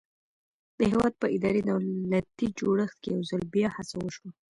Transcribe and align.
د 0.77 0.79
هېواد 0.91 1.13
په 1.21 1.27
اداري 1.35 1.61
دولتي 1.69 2.47
جوړښت 2.59 2.97
کې 3.03 3.09
یو 3.15 3.21
ځل 3.31 3.41
بیا 3.53 3.67
هڅه 3.77 3.95
وشوه. 3.99 4.29